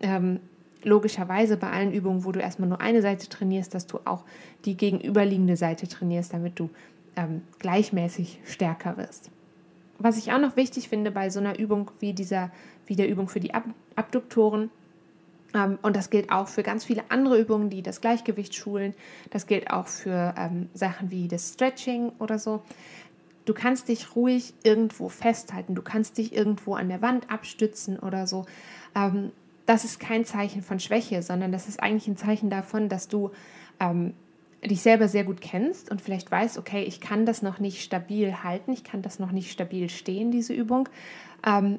Ähm, 0.00 0.40
logischerweise 0.84 1.56
bei 1.56 1.70
allen 1.70 1.92
Übungen, 1.92 2.24
wo 2.24 2.32
du 2.32 2.40
erstmal 2.40 2.68
nur 2.68 2.80
eine 2.80 3.02
Seite 3.02 3.28
trainierst, 3.28 3.74
dass 3.74 3.86
du 3.86 3.98
auch 4.04 4.24
die 4.64 4.76
gegenüberliegende 4.76 5.56
Seite 5.56 5.88
trainierst, 5.88 6.32
damit 6.32 6.58
du 6.58 6.70
ähm, 7.16 7.42
gleichmäßig 7.58 8.40
stärker 8.44 8.96
wirst. 8.96 9.30
Was 9.98 10.16
ich 10.16 10.32
auch 10.32 10.38
noch 10.38 10.56
wichtig 10.56 10.88
finde 10.88 11.10
bei 11.10 11.30
so 11.30 11.40
einer 11.40 11.58
Übung 11.58 11.90
wie 11.98 12.12
dieser, 12.12 12.52
wie 12.86 12.94
der 12.94 13.08
Übung 13.08 13.28
für 13.28 13.40
die 13.40 13.54
Ab 13.54 13.64
Abduktoren, 13.96 14.70
ähm, 15.54 15.78
und 15.82 15.96
das 15.96 16.10
gilt 16.10 16.30
auch 16.30 16.48
für 16.48 16.62
ganz 16.62 16.84
viele 16.84 17.02
andere 17.08 17.38
Übungen, 17.38 17.70
die 17.70 17.82
das 17.82 18.00
Gleichgewicht 18.00 18.54
schulen. 18.54 18.94
Das 19.30 19.46
gilt 19.46 19.70
auch 19.70 19.86
für 19.86 20.34
ähm, 20.36 20.68
Sachen 20.74 21.10
wie 21.10 21.28
das 21.28 21.54
Stretching 21.54 22.12
oder 22.18 22.38
so. 22.38 22.62
Du 23.48 23.54
kannst 23.54 23.88
dich 23.88 24.14
ruhig 24.14 24.52
irgendwo 24.62 25.08
festhalten, 25.08 25.74
du 25.74 25.80
kannst 25.80 26.18
dich 26.18 26.34
irgendwo 26.34 26.74
an 26.74 26.90
der 26.90 27.00
Wand 27.00 27.30
abstützen 27.30 27.98
oder 27.98 28.26
so. 28.26 28.44
Ähm, 28.94 29.32
das 29.64 29.86
ist 29.86 29.98
kein 29.98 30.26
Zeichen 30.26 30.60
von 30.60 30.80
Schwäche, 30.80 31.22
sondern 31.22 31.50
das 31.50 31.66
ist 31.66 31.82
eigentlich 31.82 32.08
ein 32.08 32.18
Zeichen 32.18 32.50
davon, 32.50 32.90
dass 32.90 33.08
du 33.08 33.30
ähm, 33.80 34.12
dich 34.62 34.82
selber 34.82 35.08
sehr 35.08 35.24
gut 35.24 35.40
kennst 35.40 35.90
und 35.90 36.02
vielleicht 36.02 36.30
weißt, 36.30 36.58
okay, 36.58 36.82
ich 36.82 37.00
kann 37.00 37.24
das 37.24 37.40
noch 37.40 37.58
nicht 37.58 37.82
stabil 37.82 38.42
halten, 38.44 38.70
ich 38.70 38.84
kann 38.84 39.00
das 39.00 39.18
noch 39.18 39.32
nicht 39.32 39.50
stabil 39.50 39.88
stehen, 39.88 40.30
diese 40.30 40.52
Übung. 40.52 40.90
Ähm, 41.46 41.78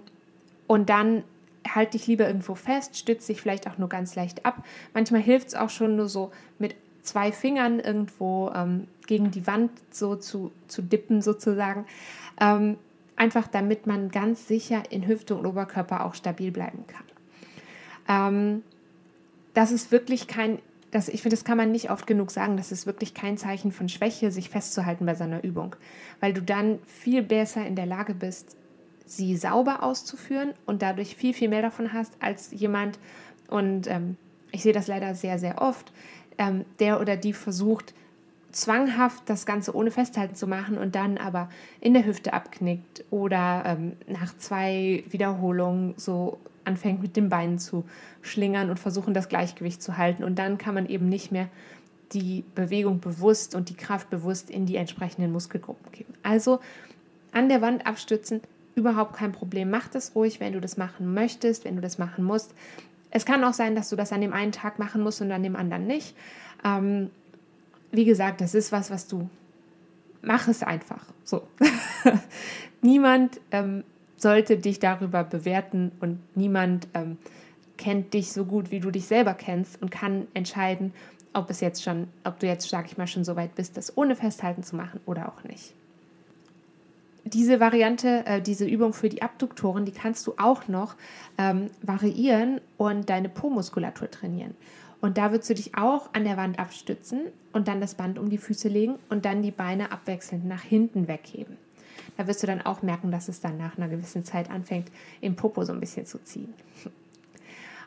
und 0.65 0.89
dann 0.89 1.23
halt 1.67 1.93
dich 1.93 2.07
lieber 2.07 2.25
irgendwo 2.25 2.55
fest, 2.55 2.97
stütze 2.97 3.27
dich 3.31 3.43
vielleicht 3.43 3.67
auch 3.67 3.77
nur 3.77 3.89
ganz 3.89 4.15
leicht 4.15 4.43
ab. 4.43 4.65
Manchmal 4.95 5.21
hilft 5.21 5.49
es 5.49 5.55
auch 5.55 5.69
schon 5.69 5.97
nur 5.97 6.09
so 6.09 6.31
mit 6.57 6.73
zwei 7.01 7.31
Fingern 7.31 7.79
irgendwo 7.79 8.51
ähm, 8.53 8.87
gegen 9.07 9.31
die 9.31 9.47
Wand 9.47 9.71
so 9.91 10.15
zu, 10.15 10.51
zu 10.67 10.81
dippen 10.81 11.21
sozusagen. 11.21 11.85
Ähm, 12.39 12.77
einfach 13.15 13.47
damit 13.47 13.85
man 13.85 14.09
ganz 14.11 14.47
sicher 14.47 14.83
in 14.91 15.05
Hüfte 15.05 15.35
und 15.35 15.45
Oberkörper 15.45 16.05
auch 16.05 16.15
stabil 16.15 16.51
bleiben 16.51 16.85
kann. 16.87 17.03
Ähm, 18.07 18.63
das 19.53 19.71
ist 19.71 19.91
wirklich 19.91 20.27
kein, 20.27 20.59
das, 20.91 21.09
ich 21.09 21.21
finde, 21.21 21.35
das 21.35 21.43
kann 21.43 21.57
man 21.57 21.71
nicht 21.71 21.91
oft 21.91 22.07
genug 22.07 22.31
sagen, 22.31 22.55
das 22.55 22.71
ist 22.71 22.85
wirklich 22.85 23.13
kein 23.13 23.37
Zeichen 23.37 23.71
von 23.71 23.89
Schwäche, 23.89 24.31
sich 24.31 24.49
festzuhalten 24.49 25.05
bei 25.05 25.15
seiner 25.15 25.43
Übung, 25.43 25.75
weil 26.21 26.33
du 26.33 26.41
dann 26.41 26.79
viel 26.85 27.21
besser 27.21 27.65
in 27.65 27.75
der 27.75 27.85
Lage 27.85 28.13
bist, 28.13 28.55
sie 29.05 29.35
sauber 29.35 29.83
auszuführen 29.83 30.53
und 30.65 30.81
dadurch 30.81 31.15
viel, 31.15 31.33
viel 31.33 31.49
mehr 31.49 31.61
davon 31.61 31.91
hast 31.93 32.13
als 32.19 32.51
jemand, 32.51 32.99
und 33.49 33.87
ähm, 33.87 34.15
ich 34.51 34.63
sehe 34.63 34.73
das 34.73 34.87
leider 34.87 35.15
sehr, 35.15 35.39
sehr 35.39 35.61
oft, 35.61 35.91
ähm, 36.39 36.65
der 36.79 36.99
oder 36.99 37.15
die 37.15 37.33
versucht, 37.33 37.93
zwanghaft 38.51 39.23
das 39.27 39.45
Ganze 39.45 39.75
ohne 39.75 39.91
Festhalten 39.91 40.33
zu 40.33 40.47
machen 40.47 40.77
und 40.79 40.95
dann 40.95 41.19
aber 41.19 41.49
in 41.81 41.93
der 41.93 42.05
Hüfte 42.05 42.33
abknickt 42.33 43.03
oder 43.11 43.63
ähm, 43.65 43.93
nach 44.07 44.35
zwei 44.37 45.03
Wiederholungen 45.09 45.93
so 45.97 46.39
anfängt 46.65 47.01
mit 47.01 47.15
den 47.15 47.29
Beinen 47.29 47.59
zu 47.59 47.85
schlingern 48.21 48.71
und 48.71 48.79
versuchen 48.79 49.13
das 49.13 49.29
Gleichgewicht 49.29 49.83
zu 49.83 49.97
halten 49.97 50.23
und 50.23 50.39
dann 50.39 50.57
kann 50.57 50.73
man 50.73 50.87
eben 50.87 51.07
nicht 51.09 51.31
mehr 51.31 51.47
die 52.13 52.43
Bewegung 52.55 52.99
bewusst 52.99 53.53
und 53.53 53.69
die 53.69 53.75
Kraft 53.75 54.09
bewusst 54.09 54.49
in 54.49 54.65
die 54.65 54.77
entsprechenden 54.77 55.31
Muskelgruppen 55.31 55.91
geben. 55.91 56.13
Also 56.23 56.59
an 57.31 57.49
der 57.49 57.61
Wand 57.61 57.85
abstützen, 57.85 58.41
überhaupt 58.73 59.13
kein 59.13 59.31
Problem. 59.31 59.69
Mach 59.69 59.87
das 59.89 60.15
ruhig, 60.15 60.39
wenn 60.39 60.53
du 60.53 60.61
das 60.61 60.77
machen 60.77 61.13
möchtest, 61.13 61.65
wenn 61.65 61.75
du 61.75 61.81
das 61.81 61.99
machen 61.99 62.23
musst. 62.23 62.55
Es 63.11 63.25
kann 63.25 63.43
auch 63.43 63.53
sein, 63.53 63.75
dass 63.75 63.89
du 63.89 63.95
das 63.95 64.13
an 64.13 64.21
dem 64.21 64.33
einen 64.33 64.51
Tag 64.51 64.79
machen 64.79 65.01
musst 65.01 65.21
und 65.21 65.31
an 65.31 65.43
dem 65.43 65.55
anderen 65.55 65.87
nicht. 65.87 66.15
Ähm, 66.63 67.09
wie 67.91 68.05
gesagt, 68.05 68.41
das 68.41 68.53
ist 68.53 68.71
was, 68.71 68.91
was 68.91 69.07
du 69.07 69.29
mach 70.21 70.47
es 70.47 70.63
einfach. 70.63 71.03
So. 71.23 71.43
niemand 72.81 73.39
ähm, 73.51 73.83
sollte 74.17 74.57
dich 74.57 74.79
darüber 74.79 75.23
bewerten 75.23 75.91
und 75.99 76.19
niemand 76.35 76.87
ähm, 76.93 77.17
kennt 77.77 78.13
dich 78.13 78.31
so 78.31 78.45
gut, 78.45 78.71
wie 78.71 78.79
du 78.79 78.91
dich 78.91 79.05
selber 79.05 79.33
kennst 79.33 79.81
und 79.81 79.89
kann 79.89 80.27
entscheiden, 80.33 80.93
ob 81.33 81.49
es 81.49 81.61
jetzt 81.61 81.83
schon, 81.83 82.07
ob 82.23 82.39
du 82.39 82.47
jetzt, 82.47 82.67
sag 82.69 82.87
ich 82.87 82.97
mal, 82.97 83.07
schon 83.07 83.23
so 83.23 83.35
weit 83.35 83.55
bist, 83.55 83.77
das 83.77 83.95
ohne 83.97 84.15
Festhalten 84.15 84.63
zu 84.63 84.75
machen 84.75 84.99
oder 85.05 85.29
auch 85.29 85.43
nicht. 85.43 85.73
Diese 87.33 87.59
Variante, 87.59 88.25
äh, 88.25 88.41
diese 88.41 88.65
Übung 88.65 88.93
für 88.93 89.09
die 89.09 89.21
Abduktoren, 89.21 89.85
die 89.85 89.91
kannst 89.91 90.25
du 90.25 90.33
auch 90.37 90.67
noch 90.67 90.95
ähm, 91.37 91.69
variieren 91.81 92.59
und 92.77 93.09
deine 93.09 93.29
Po-Muskulatur 93.29 94.09
trainieren. 94.09 94.55
Und 95.01 95.17
da 95.17 95.31
würdest 95.31 95.49
du 95.49 95.53
dich 95.53 95.77
auch 95.77 96.09
an 96.13 96.23
der 96.23 96.37
Wand 96.37 96.59
abstützen 96.59 97.21
und 97.53 97.67
dann 97.67 97.79
das 97.79 97.95
Band 97.95 98.19
um 98.19 98.29
die 98.29 98.37
Füße 98.37 98.67
legen 98.67 98.95
und 99.09 99.25
dann 99.25 99.41
die 99.41 99.51
Beine 99.51 99.91
abwechselnd 99.91 100.45
nach 100.45 100.61
hinten 100.61 101.07
wegheben. 101.07 101.57
Da 102.17 102.27
wirst 102.27 102.43
du 102.43 102.47
dann 102.47 102.61
auch 102.61 102.81
merken, 102.81 103.11
dass 103.11 103.29
es 103.29 103.39
dann 103.39 103.57
nach 103.57 103.77
einer 103.77 103.87
gewissen 103.87 104.25
Zeit 104.25 104.49
anfängt, 104.49 104.91
im 105.21 105.35
Popo 105.35 105.63
so 105.63 105.71
ein 105.71 105.79
bisschen 105.79 106.05
zu 106.05 106.21
ziehen. 106.23 106.53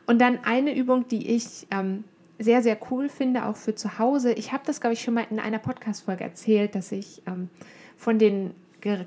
Und 0.07 0.19
dann 0.19 0.43
eine 0.43 0.75
Übung, 0.75 1.07
die 1.07 1.35
ich 1.35 1.67
ähm, 1.69 2.03
sehr, 2.39 2.61
sehr 2.61 2.77
cool 2.89 3.09
finde, 3.09 3.45
auch 3.45 3.55
für 3.55 3.75
zu 3.75 3.99
Hause. 3.99 4.33
Ich 4.33 4.51
habe 4.51 4.63
das, 4.65 4.81
glaube 4.81 4.95
ich, 4.95 5.01
schon 5.01 5.13
mal 5.13 5.25
in 5.29 5.39
einer 5.39 5.59
Podcast-Folge 5.59 6.23
erzählt, 6.23 6.75
dass 6.75 6.91
ich 6.91 7.21
ähm, 7.27 7.49
von 7.95 8.17
den 8.17 8.51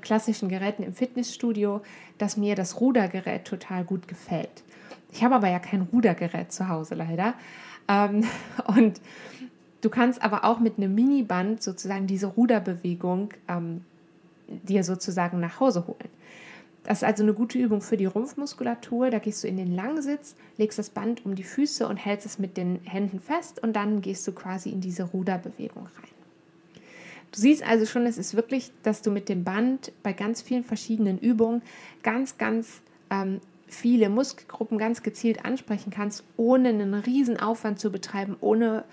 klassischen 0.01 0.49
Geräten 0.49 0.83
im 0.83 0.93
Fitnessstudio, 0.93 1.81
dass 2.17 2.37
mir 2.37 2.55
das 2.55 2.79
Rudergerät 2.81 3.45
total 3.45 3.83
gut 3.83 4.07
gefällt. 4.07 4.63
Ich 5.11 5.23
habe 5.23 5.35
aber 5.35 5.49
ja 5.49 5.59
kein 5.59 5.81
Rudergerät 5.81 6.51
zu 6.51 6.67
Hause 6.67 6.95
leider. 6.95 7.33
Ähm, 7.87 8.25
und 8.67 8.99
du 9.81 9.89
kannst 9.89 10.21
aber 10.21 10.43
auch 10.43 10.59
mit 10.59 10.77
einem 10.77 10.93
Miniband 10.93 11.63
sozusagen 11.63 12.07
diese 12.07 12.27
Ruderbewegung 12.27 13.29
ähm, 13.47 13.83
dir 14.47 14.83
sozusagen 14.83 15.39
nach 15.39 15.59
Hause 15.59 15.87
holen. 15.87 16.09
Das 16.83 16.99
ist 16.99 17.03
also 17.03 17.23
eine 17.23 17.33
gute 17.33 17.57
Übung 17.57 17.81
für 17.81 17.97
die 17.97 18.05
Rumpfmuskulatur. 18.05 19.09
Da 19.09 19.19
gehst 19.19 19.43
du 19.43 19.47
in 19.49 19.57
den 19.57 19.75
Langsitz, 19.75 20.35
legst 20.55 20.79
das 20.79 20.89
Band 20.89 21.25
um 21.25 21.35
die 21.35 21.43
Füße 21.43 21.85
und 21.85 21.97
hältst 21.97 22.25
es 22.25 22.39
mit 22.39 22.55
den 22.55 22.79
Händen 22.85 23.19
fest 23.19 23.61
und 23.61 23.75
dann 23.75 23.99
gehst 23.99 24.25
du 24.25 24.31
quasi 24.31 24.69
in 24.69 24.79
diese 24.79 25.03
Ruderbewegung 25.03 25.83
rein. 25.83 26.16
Du 27.37 27.41
siehst 27.41 27.61
also 27.61 27.85
schon, 27.85 28.07
es 28.07 28.17
ist 28.17 28.33
wirklich, 28.33 28.71
dass 28.81 29.03
du 29.03 29.11
mit 29.11 29.29
dem 29.29 29.43
Band 29.43 29.91
bei 30.01 30.11
ganz 30.11 30.41
vielen 30.41 30.63
verschiedenen 30.63 31.19
Übungen 31.19 31.61
ganz, 32.01 32.39
ganz 32.39 32.81
ähm, 33.11 33.41
viele 33.67 34.09
Muskelgruppen 34.09 34.79
ganz 34.79 35.03
gezielt 35.03 35.45
ansprechen 35.45 35.91
kannst, 35.91 36.23
ohne 36.35 36.69
einen 36.69 36.95
riesen 36.95 37.39
Aufwand 37.39 37.77
zu 37.77 37.91
betreiben, 37.91 38.37
ohne 38.41 38.85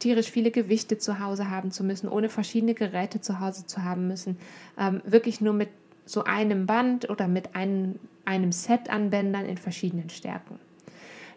tierisch 0.00 0.32
viele 0.32 0.50
Gewichte 0.50 0.98
zu 0.98 1.20
Hause 1.20 1.48
haben 1.48 1.70
zu 1.70 1.84
müssen, 1.84 2.08
ohne 2.08 2.28
verschiedene 2.28 2.74
Geräte 2.74 3.20
zu 3.20 3.38
Hause 3.38 3.66
zu 3.66 3.84
haben 3.84 4.08
müssen. 4.08 4.36
Ähm, 4.76 5.00
wirklich 5.04 5.40
nur 5.40 5.52
mit 5.52 5.68
so 6.04 6.24
einem 6.24 6.66
Band 6.66 7.08
oder 7.08 7.28
mit 7.28 7.54
einem, 7.54 8.00
einem 8.24 8.50
Set 8.50 8.90
an 8.90 9.10
Bändern 9.10 9.46
in 9.46 9.58
verschiedenen 9.58 10.10
Stärken. 10.10 10.58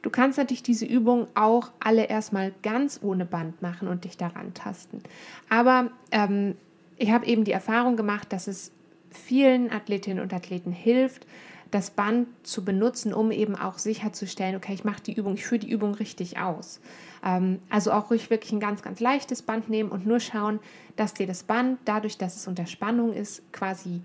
Du 0.05 0.11
kannst 0.11 0.37
natürlich 0.37 0.61
diese 0.61 0.85
Übung 0.85 1.25
auch 1.33 1.71
alle 1.79 2.03
erstmal 2.03 2.53
ganz 2.61 2.99
ohne 3.01 3.25
Band 3.25 3.63
machen 3.63 3.87
und 3.87 4.03
dich 4.03 4.17
daran 4.17 4.53
tasten. 4.53 5.01
Aber 5.49 5.89
ähm, 6.11 6.53
ich 6.97 7.09
habe 7.09 7.25
eben 7.25 7.43
die 7.43 7.51
Erfahrung 7.51 7.97
gemacht, 7.97 8.31
dass 8.31 8.45
es 8.45 8.71
vielen 9.09 9.71
Athletinnen 9.71 10.21
und 10.21 10.31
Athleten 10.31 10.71
hilft, 10.71 11.25
das 11.71 11.89
Band 11.89 12.27
zu 12.43 12.63
benutzen, 12.63 13.15
um 13.15 13.31
eben 13.31 13.55
auch 13.55 13.79
sicherzustellen, 13.79 14.55
okay, 14.55 14.75
ich 14.75 14.83
mache 14.83 15.01
die 15.01 15.13
Übung, 15.13 15.33
ich 15.33 15.45
führe 15.47 15.57
die 15.57 15.71
Übung 15.71 15.95
richtig 15.95 16.37
aus. 16.37 16.81
Ähm, 17.25 17.57
also 17.71 17.91
auch 17.91 18.11
ruhig 18.11 18.29
wirklich 18.29 18.51
ein 18.51 18.59
ganz, 18.59 18.83
ganz 18.83 18.99
leichtes 18.99 19.41
Band 19.41 19.69
nehmen 19.69 19.89
und 19.89 20.05
nur 20.05 20.19
schauen, 20.19 20.59
dass 20.97 21.15
dir 21.15 21.25
das 21.25 21.41
Band, 21.41 21.79
dadurch, 21.85 22.19
dass 22.19 22.35
es 22.35 22.47
unter 22.47 22.67
Spannung 22.67 23.11
ist, 23.11 23.41
quasi 23.51 24.01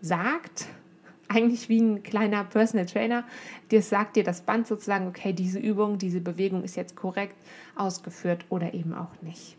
sagt, 0.00 0.68
eigentlich 1.28 1.68
wie 1.68 1.80
ein 1.80 2.02
kleiner 2.02 2.44
Personal 2.44 2.86
Trainer, 2.86 3.24
dir 3.70 3.82
sagt 3.82 4.16
dir 4.16 4.24
das 4.24 4.40
Band 4.40 4.66
sozusagen, 4.66 5.06
okay, 5.06 5.32
diese 5.32 5.58
Übung, 5.58 5.98
diese 5.98 6.20
Bewegung 6.20 6.64
ist 6.64 6.76
jetzt 6.76 6.96
korrekt 6.96 7.36
ausgeführt 7.76 8.44
oder 8.48 8.74
eben 8.74 8.94
auch 8.94 9.10
nicht. 9.22 9.56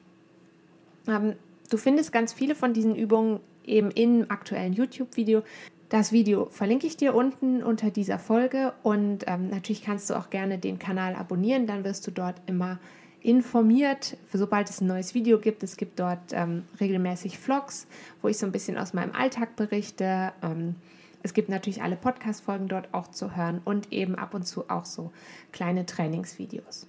Ähm, 1.07 1.33
du 1.69 1.77
findest 1.77 2.11
ganz 2.11 2.33
viele 2.33 2.55
von 2.55 2.73
diesen 2.73 2.95
Übungen 2.95 3.39
eben 3.65 3.91
im 3.91 4.29
aktuellen 4.29 4.73
YouTube-Video. 4.73 5.43
Das 5.89 6.11
Video 6.11 6.47
verlinke 6.51 6.85
ich 6.85 6.97
dir 6.97 7.15
unten 7.15 7.63
unter 7.63 7.89
dieser 7.89 8.19
Folge 8.19 8.73
und 8.83 9.25
ähm, 9.27 9.49
natürlich 9.49 9.83
kannst 9.83 10.09
du 10.09 10.15
auch 10.15 10.29
gerne 10.29 10.57
den 10.59 10.77
Kanal 10.77 11.15
abonnieren, 11.15 11.65
dann 11.65 11.83
wirst 11.83 12.05
du 12.05 12.11
dort 12.11 12.35
immer 12.45 12.79
informiert, 13.21 14.17
sobald 14.31 14.69
es 14.69 14.81
ein 14.81 14.87
neues 14.87 15.13
Video 15.13 15.39
gibt. 15.39 15.63
Es 15.63 15.77
gibt 15.77 15.99
dort 15.99 16.31
ähm, 16.31 16.63
regelmäßig 16.79 17.37
Vlogs, 17.37 17.87
wo 18.21 18.27
ich 18.27 18.37
so 18.37 18.45
ein 18.45 18.51
bisschen 18.51 18.77
aus 18.77 18.93
meinem 18.93 19.13
Alltag 19.13 19.55
berichte. 19.55 20.31
Ähm, 20.41 20.75
es 21.23 21.33
gibt 21.33 21.49
natürlich 21.49 21.81
alle 21.81 21.95
Podcast-Folgen 21.95 22.67
dort 22.67 22.93
auch 22.93 23.07
zu 23.07 23.35
hören 23.35 23.61
und 23.65 23.91
eben 23.91 24.15
ab 24.15 24.33
und 24.33 24.47
zu 24.47 24.69
auch 24.69 24.85
so 24.85 25.11
kleine 25.51 25.85
Trainingsvideos. 25.85 26.87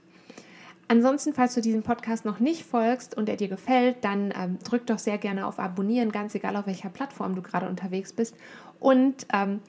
Ansonsten, 0.89 1.33
falls 1.35 1.55
du 1.55 1.61
diesem 1.61 1.85
Podcast 1.85 2.25
noch 2.25 2.41
nicht 2.41 2.65
folgst 2.65 3.17
und 3.17 3.29
er 3.29 3.37
dir 3.37 3.47
gefällt, 3.47 4.05
dann 4.05 4.35
ähm, 4.37 4.59
drück 4.65 4.87
doch 4.87 4.99
sehr 4.99 5.19
gerne 5.19 5.47
auf 5.47 5.61
Abonnieren, 5.61 6.11
ganz 6.11 6.35
egal 6.35 6.57
auf 6.57 6.67
welcher 6.67 6.89
Plattform 6.89 7.37
du 7.37 7.43
gerade 7.43 7.69
unterwegs 7.69 8.13
bist. 8.13 8.35
Und 8.81 9.25
ähm, 9.33 9.61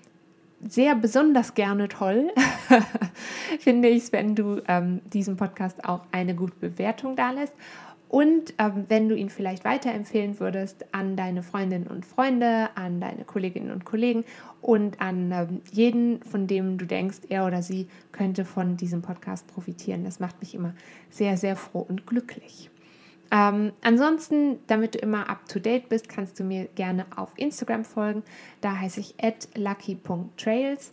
sehr 0.68 0.96
besonders 0.96 1.54
gerne 1.54 1.88
toll 1.90 2.32
finde 3.60 3.88
ich 3.90 4.04
es, 4.04 4.12
wenn 4.12 4.36
du 4.36 4.62
ähm, 4.68 5.02
diesem 5.12 5.38
Podcast 5.38 5.86
auch 5.86 6.02
eine 6.12 6.36
gute 6.36 6.56
Bewertung 6.56 7.16
da 7.16 7.32
lässt. 7.32 7.54
Und 8.12 8.56
ähm, 8.58 8.84
wenn 8.90 9.08
du 9.08 9.16
ihn 9.16 9.30
vielleicht 9.30 9.64
weiterempfehlen 9.64 10.42
würdest 10.42 10.84
an 10.92 11.16
deine 11.16 11.44
Freundinnen 11.44 11.88
und 11.88 12.06
Freunde, 12.06 12.68
an 12.76 13.00
deine 13.00 13.24
Kolleginnen 13.24 13.72
und 13.72 13.86
Kollegen 13.86 14.26
und 14.60 15.00
an 15.00 15.32
ähm, 15.32 15.62
jeden, 15.72 16.22
von 16.24 16.46
dem 16.46 16.78
du 16.78 16.86
denkst, 16.86 17.20
er 17.30 17.48
oder 17.48 17.62
sie 17.62 17.88
könnte 18.12 18.44
von 18.44 18.76
diesem 18.76 19.02
Podcast 19.02 19.48
profitieren. 19.48 20.04
Das 20.04 20.20
macht 20.20 20.42
mich 20.42 20.54
immer 20.54 20.74
sehr, 21.10 21.38
sehr 21.38 21.56
froh 21.56 21.86
und 21.88 22.06
glücklich. 22.06 22.70
Ähm, 23.32 23.72
ansonsten, 23.82 24.60
damit 24.68 24.96
du 24.96 25.00
immer 25.00 25.30
up 25.30 25.48
to 25.48 25.60
date 25.60 25.88
bist, 25.88 26.10
kannst 26.10 26.38
du 26.38 26.44
mir 26.44 26.66
gerne 26.76 27.06
auf 27.16 27.30
Instagram 27.38 27.86
folgen. 27.86 28.24
Da 28.60 28.78
heiße 28.78 29.00
ich 29.00 29.16
lucky.trails. 29.56 30.92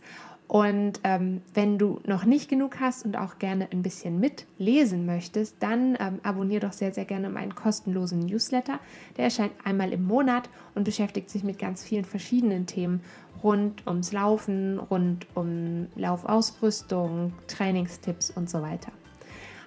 Und 0.48 1.00
ähm, 1.04 1.42
wenn 1.52 1.76
du 1.76 2.00
noch 2.06 2.24
nicht 2.24 2.48
genug 2.48 2.80
hast 2.80 3.04
und 3.04 3.18
auch 3.18 3.38
gerne 3.38 3.68
ein 3.70 3.82
bisschen 3.82 4.18
mitlesen 4.18 5.04
möchtest, 5.04 5.56
dann 5.60 5.94
ähm, 6.00 6.20
abonniere 6.22 6.66
doch 6.66 6.72
sehr, 6.72 6.90
sehr 6.90 7.04
gerne 7.04 7.28
meinen 7.28 7.54
kostenlosen 7.54 8.20
Newsletter. 8.20 8.80
Der 9.18 9.24
erscheint 9.24 9.52
einmal 9.62 9.92
im 9.92 10.04
Monat 10.04 10.48
und 10.74 10.84
beschäftigt 10.84 11.28
sich 11.28 11.44
mit 11.44 11.58
ganz 11.58 11.84
vielen 11.84 12.06
verschiedenen 12.06 12.64
Themen 12.64 13.02
rund 13.44 13.86
ums 13.86 14.12
Laufen, 14.12 14.78
rund 14.78 15.26
um 15.34 15.88
Laufausrüstung, 15.96 17.34
Trainingstipps 17.46 18.30
und 18.30 18.48
so 18.48 18.62
weiter. 18.62 18.90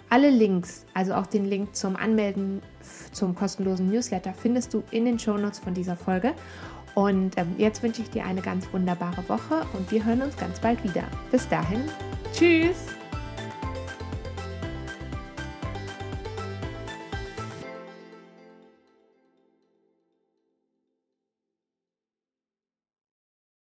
Alle 0.09 0.31
Links, 0.31 0.85
also 0.95 1.13
auch 1.13 1.27
den 1.27 1.45
Link 1.45 1.75
zum 1.75 1.95
Anmelden 1.95 2.61
zum 3.13 3.35
kostenlosen 3.35 3.89
Newsletter, 3.89 4.33
findest 4.33 4.73
du 4.73 4.83
in 4.91 5.05
den 5.05 5.19
Shownotes 5.19 5.59
von 5.59 5.73
dieser 5.73 5.95
Folge. 5.95 6.33
Und 6.95 7.37
ähm, 7.37 7.55
jetzt 7.57 7.83
wünsche 7.83 8.01
ich 8.01 8.09
dir 8.09 8.25
eine 8.25 8.41
ganz 8.41 8.71
wunderbare 8.73 9.27
Woche 9.29 9.65
und 9.73 9.91
wir 9.91 10.03
hören 10.03 10.21
uns 10.21 10.35
ganz 10.37 10.59
bald 10.59 10.83
wieder. 10.83 11.03
Bis 11.31 11.47
dahin, 11.47 11.83
tschüss! 12.33 13.00